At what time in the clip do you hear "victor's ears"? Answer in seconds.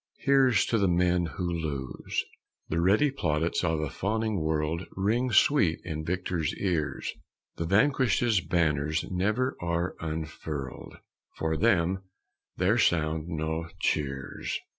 6.03-7.13